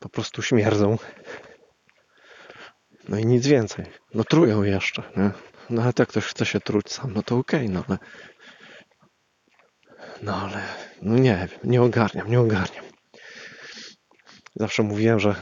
Po 0.00 0.08
prostu 0.08 0.42
śmierdzą. 0.42 0.98
No 3.08 3.18
i 3.18 3.26
nic 3.26 3.46
więcej. 3.46 3.86
No 4.14 4.24
trują 4.24 4.62
jeszcze, 4.62 5.02
nie? 5.16 5.30
No 5.70 5.82
ale 5.82 5.92
jak 5.98 6.08
ktoś 6.08 6.24
chce 6.24 6.46
się 6.46 6.60
truć 6.60 6.92
sam, 6.92 7.12
no 7.12 7.22
to 7.22 7.38
okej, 7.38 7.66
okay, 7.66 7.74
no 7.74 7.84
ale... 7.88 7.98
No 10.22 10.36
ale... 10.36 10.62
No 11.02 11.14
nie 11.14 11.48
wiem, 11.50 11.60
nie 11.64 11.82
ogarniam, 11.82 12.30
nie 12.30 12.40
ogarniam. 12.40 12.89
Zawsze 14.56 14.82
mówiłem, 14.82 15.20
że 15.20 15.34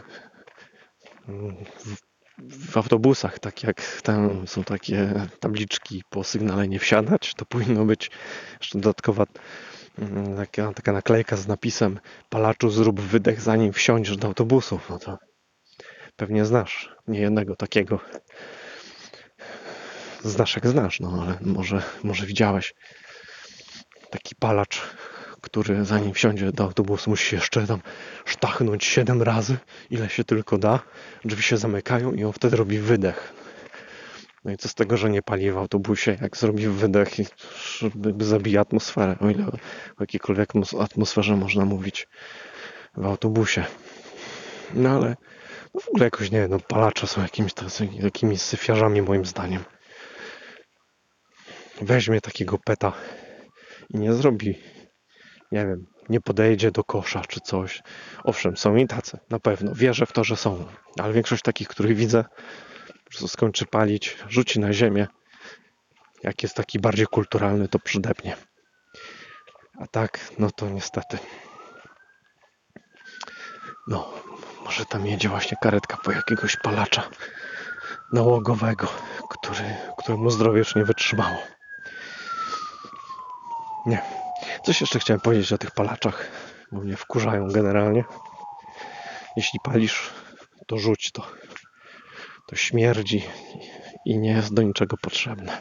w, 2.38 2.76
autobusach, 2.76 3.38
tak 3.38 3.62
jak 3.62 3.82
tam 4.02 4.46
są 4.46 4.64
takie 4.64 5.26
tabliczki 5.40 6.02
po 6.10 6.24
sygnale 6.24 6.68
nie 6.68 6.78
wsiadać, 6.78 7.34
to 7.34 7.44
powinno 7.44 7.84
być 7.84 8.10
jeszcze 8.60 8.78
dodatkowa 8.78 9.24
mm, 9.98 10.36
taka, 10.36 10.72
taka 10.72 10.92
naklejka 10.92 11.36
z 11.36 11.46
napisem 11.46 12.00
palaczu 12.28 12.70
zrób 12.70 13.00
wydech 13.00 13.40
zanim 13.40 13.72
wsiądziesz 13.72 14.16
do 14.16 14.28
autobusów. 14.28 14.90
No 14.90 14.98
to 14.98 15.18
pewnie 16.16 16.44
znasz 16.44 16.96
nie 17.08 17.20
jednego 17.20 17.56
takiego. 17.56 18.00
Znasz 20.24 20.56
jak 20.56 20.68
znasz, 20.68 21.00
no 21.00 21.22
ale 21.22 21.38
może, 21.40 21.82
może 22.04 22.26
widziałeś 22.26 22.74
taki 24.10 24.34
palacz, 24.34 24.82
który 25.62 25.84
zanim 25.84 26.14
wsiądzie 26.14 26.52
do 26.52 26.64
autobusu 26.64 27.10
musi 27.10 27.34
jeszcze 27.34 27.66
tam 27.66 27.80
sztachnąć 28.24 28.84
7 28.84 29.22
razy, 29.22 29.56
ile 29.90 30.08
się 30.08 30.24
tylko 30.24 30.58
da. 30.58 30.80
Drzwi 31.24 31.42
się 31.42 31.56
zamykają 31.56 32.12
i 32.12 32.24
on 32.24 32.32
wtedy 32.32 32.56
robi 32.56 32.78
wydech. 32.78 33.32
No 34.44 34.52
i 34.52 34.56
co 34.56 34.68
z 34.68 34.74
tego, 34.74 34.96
że 34.96 35.10
nie 35.10 35.22
pali 35.22 35.52
w 35.52 35.58
autobusie, 35.58 36.18
jak 36.20 36.36
zrobi 36.36 36.68
wydech 36.68 37.18
i 37.18 37.26
zabija 38.20 38.60
atmosferę, 38.60 39.16
o 39.20 39.30
ile 39.30 39.46
o 39.46 39.52
jakiejkolwiek 40.00 40.48
atmos- 40.54 40.82
atmosferze 40.82 41.36
można 41.36 41.64
mówić 41.64 42.08
w 42.96 43.06
autobusie. 43.06 43.64
No 44.74 44.90
ale 44.90 45.16
no 45.74 45.80
w 45.80 45.88
ogóle 45.88 46.04
jakoś 46.04 46.30
nie, 46.30 46.48
no 46.48 46.58
palacze 46.68 47.06
są 47.06 47.22
jakimiś 47.22 47.52
tacy- 47.54 48.02
takimi 48.02 48.38
syfiarzami 48.38 49.02
moim 49.02 49.24
zdaniem. 49.24 49.64
Weźmie 51.82 52.20
takiego 52.20 52.58
peta 52.58 52.92
i 53.94 53.98
nie 53.98 54.14
zrobi, 54.14 54.58
nie 55.52 55.66
wiem, 55.66 55.86
nie 56.08 56.20
podejdzie 56.20 56.70
do 56.70 56.84
kosza 56.84 57.20
czy 57.20 57.40
coś. 57.40 57.82
Owszem, 58.24 58.56
są 58.56 58.76
i 58.76 58.86
tacy, 58.86 59.18
na 59.30 59.40
pewno. 59.40 59.74
Wierzę 59.74 60.06
w 60.06 60.12
to, 60.12 60.24
że 60.24 60.36
są, 60.36 60.66
ale 60.98 61.12
większość 61.12 61.42
takich, 61.42 61.68
których 61.68 61.96
widzę, 61.96 62.24
prostu 63.08 63.28
skończy 63.28 63.66
palić, 63.66 64.16
rzuci 64.28 64.60
na 64.60 64.72
ziemię. 64.72 65.06
Jak 66.22 66.42
jest 66.42 66.54
taki 66.54 66.78
bardziej 66.78 67.06
kulturalny, 67.06 67.68
to 67.68 67.78
przydepnie. 67.78 68.36
A 69.80 69.86
tak, 69.86 70.20
no 70.38 70.50
to 70.50 70.68
niestety. 70.68 71.18
No, 73.88 74.12
może 74.64 74.84
tam 74.84 75.06
jedzie 75.06 75.28
właśnie 75.28 75.56
karetka 75.62 75.96
po 75.96 76.12
jakiegoś 76.12 76.56
palacza 76.56 77.10
nałogowego, 78.12 78.88
który, 79.30 79.76
któremu 79.98 80.30
zdrowie 80.30 80.58
już 80.58 80.74
nie 80.74 80.84
wytrzymało. 80.84 81.36
Nie. 83.86 84.17
Coś 84.68 84.80
jeszcze 84.80 84.98
chciałem 84.98 85.20
powiedzieć 85.20 85.52
o 85.52 85.58
tych 85.58 85.70
palaczach, 85.70 86.30
bo 86.72 86.80
mnie 86.80 86.96
wkurzają 86.96 87.48
generalnie. 87.48 88.04
Jeśli 89.36 89.60
palisz, 89.60 90.10
to 90.66 90.78
rzuć 90.78 91.12
to. 91.12 91.26
To 92.48 92.56
śmierdzi 92.56 93.24
i 94.06 94.18
nie 94.18 94.30
jest 94.30 94.54
do 94.54 94.62
niczego 94.62 94.96
potrzebne. 94.96 95.58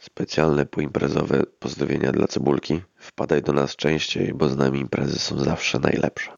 Specjalne 0.00 0.66
poimprezowe 0.66 1.42
pozdrowienia 1.58 2.12
dla 2.12 2.26
Cebulki. 2.26 2.80
Wpadaj 2.98 3.42
do 3.42 3.52
nas 3.52 3.76
częściej, 3.76 4.34
bo 4.34 4.48
z 4.48 4.56
nami 4.56 4.80
imprezy 4.80 5.18
są 5.18 5.38
zawsze 5.38 5.78
najlepsze. 5.78 6.37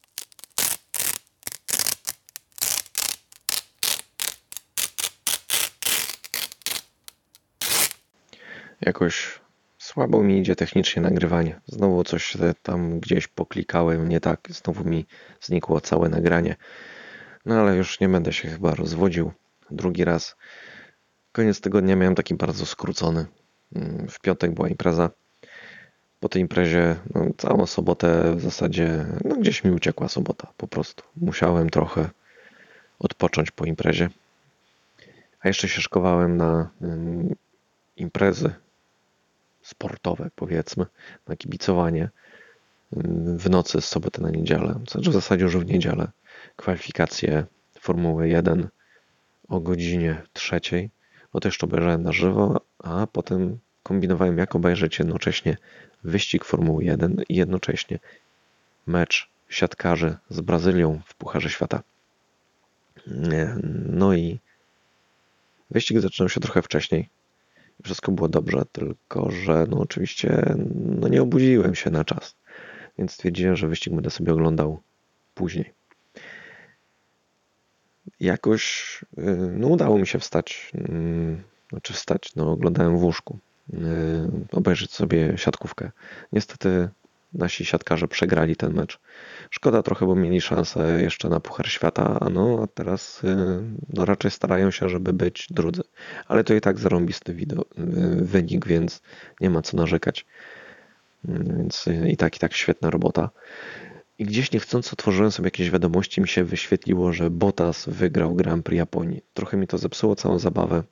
Jakoś 8.80 9.40
słabo 9.78 10.22
mi 10.22 10.38
idzie 10.38 10.56
technicznie 10.56 11.02
nagrywanie. 11.02 11.60
Znowu 11.66 12.04
coś 12.04 12.36
tam 12.62 13.00
gdzieś 13.00 13.28
poklikałem 13.28 14.08
nie 14.08 14.20
tak. 14.20 14.40
Znowu 14.50 14.84
mi 14.84 15.06
znikło 15.40 15.80
całe 15.80 16.08
nagranie. 16.08 16.56
No 17.46 17.60
ale 17.60 17.76
już 17.76 18.00
nie 18.00 18.08
będę 18.08 18.32
się 18.32 18.48
chyba 18.48 18.74
rozwodził. 18.74 19.32
Drugi 19.70 20.04
raz. 20.04 20.36
Koniec 21.32 21.60
tygodnia 21.60 21.96
miałem 21.96 22.14
taki 22.14 22.34
bardzo 22.34 22.66
skrócony. 22.66 23.26
Mm, 23.76 24.08
W 24.08 24.20
piątek 24.20 24.54
była 24.54 24.68
impreza. 24.68 25.10
Po 26.20 26.28
tej 26.28 26.42
imprezie 26.42 26.96
no, 27.14 27.26
całą 27.38 27.66
sobotę 27.66 28.36
w 28.36 28.40
zasadzie, 28.40 29.06
no 29.24 29.36
gdzieś 29.36 29.64
mi 29.64 29.70
uciekła 29.70 30.08
sobota 30.08 30.52
po 30.56 30.68
prostu. 30.68 31.04
Musiałem 31.16 31.70
trochę 31.70 32.10
odpocząć 32.98 33.50
po 33.50 33.64
imprezie. 33.64 34.08
A 35.40 35.48
jeszcze 35.48 35.68
się 35.68 35.80
szykowałem 35.80 36.36
na 36.36 36.70
ym, 36.82 37.34
imprezy 37.96 38.52
sportowe, 39.70 40.30
powiedzmy, 40.34 40.86
na 41.28 41.36
kibicowanie 41.36 42.10
ym, 42.96 43.38
w 43.38 43.50
nocy 43.50 43.80
z 43.80 43.84
soboty 43.84 44.22
na 44.22 44.30
niedzielę. 44.30 44.80
Znaczy 44.90 45.10
w 45.10 45.12
zasadzie 45.12 45.44
już 45.44 45.56
w 45.56 45.66
niedzielę. 45.66 46.08
Kwalifikacje 46.56 47.46
Formuły 47.80 48.28
1 48.28 48.68
o 49.48 49.60
godzinie 49.60 50.22
trzeciej. 50.32 50.90
No 51.34 51.40
to 51.40 51.48
jeszcze 51.48 51.66
obejrzałem 51.66 52.02
na 52.02 52.12
żywo, 52.12 52.60
a 52.78 53.06
potem 53.06 53.58
kombinowałem 53.82 54.38
jak 54.38 54.56
obejrzeć 54.56 54.98
jednocześnie 54.98 55.56
wyścig 56.04 56.44
Formuły 56.44 56.84
1 56.84 57.22
i 57.28 57.36
jednocześnie 57.36 57.98
mecz 58.86 59.30
siatkarzy 59.48 60.16
z 60.28 60.40
Brazylią 60.40 61.00
w 61.06 61.14
Pucharze 61.14 61.50
Świata. 61.50 61.82
Nie, 63.06 63.56
No 63.86 64.14
i 64.14 64.38
wyścig 65.70 66.00
zaczynał 66.00 66.28
się 66.28 66.40
trochę 66.40 66.62
wcześniej. 66.62 67.08
Wszystko 67.84 68.12
było 68.12 68.28
dobrze, 68.28 68.62
tylko 68.72 69.30
że 69.30 69.66
no 69.70 69.78
oczywiście 69.78 70.54
no 70.74 71.08
nie 71.08 71.22
obudziłem 71.22 71.74
się 71.74 71.90
na 71.90 72.04
czas. 72.04 72.36
Więc 72.98 73.12
stwierdziłem, 73.12 73.56
że 73.56 73.68
wyścig 73.68 73.94
będę 73.94 74.10
sobie 74.10 74.32
oglądał 74.32 74.80
później. 75.34 75.72
Jakoś 78.20 78.98
y, 79.18 79.22
no 79.56 79.68
udało 79.68 79.98
mi 79.98 80.06
się 80.06 80.18
wstać, 80.18 80.72
mm, 80.74 81.42
znaczy 81.70 81.92
wstać, 81.92 82.34
no 82.36 82.52
oglądałem 82.52 82.98
w 82.98 83.02
łóżku, 83.02 83.38
y, 83.74 83.76
obejrzeć 84.52 84.92
sobie 84.92 85.32
siatkówkę. 85.36 85.90
Niestety 86.32 86.88
nasi 87.32 87.64
siatkarze 87.64 88.08
przegrali 88.08 88.56
ten 88.56 88.72
mecz. 88.74 88.98
Szkoda 89.50 89.82
trochę, 89.82 90.06
bo 90.06 90.14
mieli 90.14 90.40
szansę 90.40 91.02
jeszcze 91.02 91.28
na 91.28 91.40
Puchar 91.40 91.68
Świata, 91.68 92.18
a 92.20 92.30
no 92.30 92.60
a 92.62 92.66
teraz 92.66 93.24
y, 93.24 93.62
no 93.88 94.04
raczej 94.04 94.30
starają 94.30 94.70
się, 94.70 94.88
żeby 94.88 95.12
być 95.12 95.46
drudzy. 95.50 95.82
Ale 96.28 96.44
to 96.44 96.54
i 96.54 96.60
tak 96.60 96.78
zarąbisty 96.78 97.32
y, 97.32 98.24
wynik, 98.24 98.66
więc 98.66 99.02
nie 99.40 99.50
ma 99.50 99.62
co 99.62 99.76
narzekać. 99.76 100.26
Y, 101.28 101.44
Więc 101.56 101.86
y, 101.86 102.08
i 102.10 102.16
tak, 102.16 102.36
i 102.36 102.38
tak 102.38 102.54
świetna 102.54 102.90
robota. 102.90 103.30
I 104.18 104.24
gdzieś 104.24 104.52
niechcąc 104.52 104.92
otworzyłem 104.92 105.32
sobie 105.32 105.46
jakieś 105.46 105.70
wiadomości, 105.70 106.20
mi 106.20 106.28
się 106.28 106.44
wyświetliło, 106.44 107.12
że 107.12 107.30
Bottas 107.30 107.88
wygrał 107.88 108.34
Grand 108.34 108.64
Prix 108.64 108.78
Japonii. 108.78 109.22
Trochę 109.34 109.56
mi 109.56 109.66
to 109.66 109.78
zepsuło 109.78 110.16
całą 110.16 110.38
zabawę. 110.38 110.82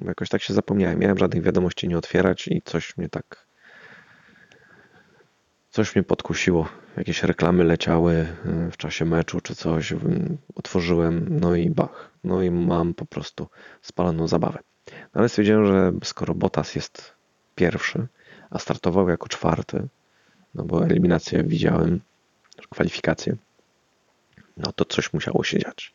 Jakoś 0.00 0.28
tak 0.28 0.42
się 0.42 0.54
zapomniałem. 0.54 0.98
Miałem 0.98 1.18
żadnych 1.18 1.42
wiadomości 1.42 1.88
nie 1.88 1.98
otwierać 1.98 2.48
i 2.48 2.62
coś 2.62 2.96
mnie 2.96 3.08
tak. 3.08 3.41
Coś 5.72 5.94
mnie 5.94 6.02
podkusiło. 6.02 6.68
Jakieś 6.96 7.22
reklamy 7.22 7.64
leciały 7.64 8.12
y, 8.14 8.70
w 8.70 8.76
czasie 8.76 9.04
meczu 9.04 9.40
czy 9.40 9.54
coś. 9.54 9.92
Ym, 9.92 10.38
Otworzyłem, 10.54 11.38
no 11.40 11.54
i 11.54 11.70
bach. 11.70 12.10
No 12.24 12.42
i 12.42 12.50
mam 12.50 12.94
po 12.94 13.06
prostu 13.06 13.48
spaloną 13.82 14.28
zabawę. 14.28 14.58
No 14.86 14.94
ale 15.12 15.28
stwierdziłem, 15.28 15.66
że 15.66 15.92
skoro 16.04 16.34
Bottas 16.34 16.74
jest 16.74 17.14
pierwszy, 17.54 18.06
a 18.50 18.58
startował 18.58 19.08
jako 19.08 19.28
czwarty, 19.28 19.88
no 20.54 20.64
bo 20.64 20.86
eliminację 20.86 21.42
widziałem, 21.44 22.00
kwalifikacje, 22.70 23.36
no 24.56 24.72
to 24.72 24.84
coś 24.84 25.12
musiało 25.12 25.44
się 25.44 25.58
dziać. 25.58 25.92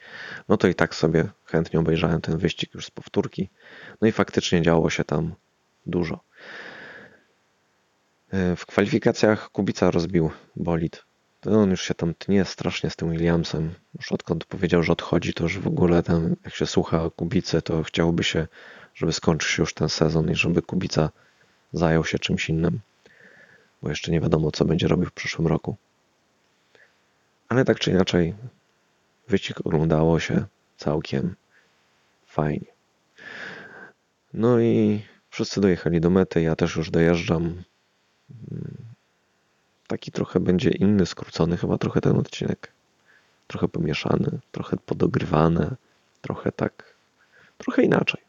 No 0.50 0.58
to 0.58 0.68
i 0.68 0.76
tak 0.76 0.96
sobie 0.96 1.30
chętnie 1.46 1.80
obejrzałem 1.80 2.22
ten 2.22 2.38
wyścig 2.38 2.74
już 2.74 2.86
z 2.86 2.92
powtórki. 2.92 3.50
No 4.02 4.08
i 4.08 4.12
faktycznie 4.12 4.62
działo 4.62 4.90
się 4.90 5.04
tam 5.04 5.36
dużo. 5.86 6.20
E, 8.32 8.56
W 8.56 8.66
kwalifikacjach 8.66 9.50
Kubica 9.50 9.92
rozbił 9.92 10.32
bolid. 10.56 11.04
To 11.42 11.52
on 11.52 11.70
już 11.70 11.82
się 11.82 11.94
tam 11.94 12.14
tnie 12.14 12.46
strasznie 12.46 12.90
z 12.90 12.96
tym 12.96 13.12
Williamsem. 13.12 13.74
Już 13.96 14.12
odkąd 14.12 14.46
powiedział, 14.46 14.84
że 14.84 14.94
odchodzi, 14.94 15.34
to 15.34 15.44
już 15.44 15.60
w 15.60 15.68
ogóle 15.68 16.04
tam, 16.04 16.36
jak 16.46 16.56
się 16.56 16.66
słucha 16.66 17.10
Kubicy, 17.16 17.62
to 17.62 17.84
chciałoby 17.84 18.24
się, 18.24 18.48
żeby 18.96 19.14
skończył 19.14 19.50
się 19.50 19.64
już 19.64 19.74
ten 19.74 19.90
sezon 19.90 20.32
i 20.32 20.36
żeby 20.36 20.62
Kubica 20.62 21.10
zajął 21.74 22.06
się 22.06 22.20
czymś 22.20 22.50
innym. 22.50 22.80
Bo 23.82 23.90
jeszcze 23.90 24.12
nie 24.12 24.22
wiadomo, 24.22 24.52
co 24.52 24.66
będzie 24.66 24.88
robił 24.88 25.06
w 25.06 25.14
przyszłym 25.14 25.48
roku. 25.48 25.76
Ale 27.50 27.66
tak 27.66 27.80
czy 27.80 27.92
inaczej, 27.92 28.36
wyścig 29.28 29.58
oglądało 29.66 30.20
się 30.20 30.46
całkiem 30.78 31.36
fajnie. 32.26 32.68
No 34.34 34.60
i 34.60 35.02
wszyscy 35.30 35.62
dojechali 35.62 36.02
do 36.02 36.10
mety, 36.10 36.42
ja 36.42 36.56
też 36.56 36.76
już 36.76 36.92
dojeżdżam. 36.92 37.64
Taki 39.88 40.12
trochę 40.12 40.40
będzie 40.40 40.70
inny, 40.70 41.06
skrócony 41.06 41.58
chyba 41.58 41.78
trochę 41.78 42.02
ten 42.02 42.18
odcinek. 42.18 42.72
Trochę 43.48 43.68
pomieszany, 43.68 44.40
trochę 44.52 44.78
podogrywane, 44.78 45.76
trochę 46.22 46.52
tak, 46.52 46.96
trochę 47.58 47.82
inaczej. 47.82 48.22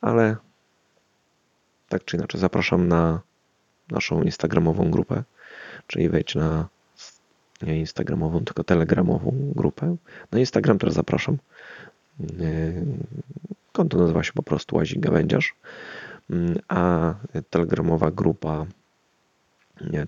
Ale 0.00 0.36
tak 1.88 2.04
czy 2.04 2.16
inaczej 2.16 2.40
zapraszam 2.40 2.88
na 2.88 3.20
naszą 3.90 4.22
instagramową 4.22 4.90
grupę, 4.90 5.22
czyli 5.86 6.08
wejdź 6.08 6.34
na 6.34 6.68
nie 7.62 7.78
instagramową, 7.78 8.44
tylko 8.44 8.64
telegramową 8.64 9.52
grupę. 9.56 9.96
Na 10.30 10.38
Instagram 10.38 10.78
też 10.78 10.92
zapraszam. 10.92 11.38
Yy, 12.20 12.86
Konto 13.72 13.98
nazywa 13.98 14.22
się 14.22 14.32
po 14.32 14.42
prostu 14.42 14.76
Łazik 14.76 15.00
Gawędziarz, 15.00 15.54
a 16.68 17.14
telegramowa 17.50 18.10
grupa 18.10 18.66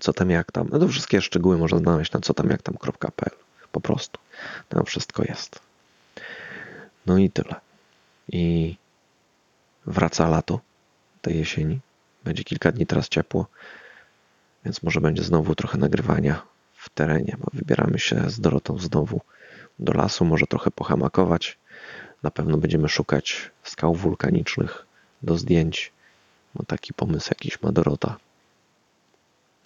co 0.01 0.13
tam 0.13 0.29
jak 0.29 0.51
tam. 0.51 0.67
No 0.71 0.79
to 0.79 0.87
wszystkie 0.87 1.21
szczegóły 1.21 1.57
można 1.57 1.77
znaleźć 1.77 2.11
na 2.11 2.19
co 2.19 2.33
tam 2.33 2.49
jak 2.49 2.61
tam.pl. 2.61 3.37
Po 3.71 3.81
prostu. 3.81 4.19
Tam 4.69 4.85
wszystko 4.85 5.23
jest. 5.23 5.59
No 7.05 7.17
i 7.17 7.29
tyle. 7.29 7.55
i 8.31 8.75
wraca 9.85 10.29
lato 10.29 10.59
tej 11.21 11.37
jesieni. 11.37 11.79
Będzie 12.23 12.43
kilka 12.43 12.71
dni 12.71 12.85
teraz 12.85 13.09
ciepło, 13.09 13.47
więc 14.65 14.83
może 14.83 15.01
będzie 15.01 15.23
znowu 15.23 15.55
trochę 15.55 15.77
nagrywania 15.77 16.41
w 16.73 16.89
terenie, 16.89 17.37
bo 17.39 17.47
wybieramy 17.53 17.99
się 17.99 18.29
z 18.29 18.39
Dorotą 18.39 18.79
znowu 18.79 19.21
do 19.79 19.93
lasu, 19.93 20.25
może 20.25 20.47
trochę 20.47 20.71
pohamakować. 20.71 21.57
Na 22.23 22.31
pewno 22.31 22.57
będziemy 22.57 22.89
szukać 22.89 23.51
skał 23.63 23.95
wulkanicznych 23.95 24.85
do 25.23 25.37
zdjęć, 25.37 25.91
bo 26.55 26.63
taki 26.63 26.93
pomysł 26.93 27.27
jakiś 27.31 27.61
ma 27.61 27.71
Dorota. 27.71 28.17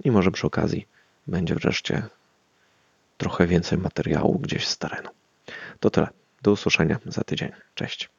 I 0.03 0.11
może 0.11 0.31
przy 0.31 0.47
okazji 0.47 0.87
będzie 1.27 1.55
wreszcie 1.55 2.03
trochę 3.17 3.47
więcej 3.47 3.77
materiału 3.77 4.39
gdzieś 4.39 4.67
z 4.67 4.77
terenu. 4.77 5.09
To 5.79 5.89
tyle. 5.89 6.07
Do 6.41 6.51
usłyszenia 6.51 6.99
za 7.05 7.23
tydzień. 7.23 7.51
Cześć. 7.75 8.09